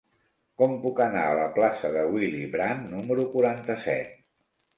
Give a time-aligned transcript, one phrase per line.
[0.61, 4.19] Com puc anar a la plaça de Willy Brandt número quaranta-set?